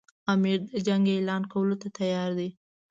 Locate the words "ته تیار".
1.81-2.29